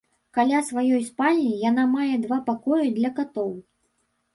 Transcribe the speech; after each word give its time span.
Каля 0.37 0.61
сваёй 0.69 1.01
спальні 1.11 1.53
яна 1.69 1.87
мае 1.95 2.11
два 2.27 2.43
пакоі 2.51 2.95
для 3.01 3.17
катоў. 3.23 3.59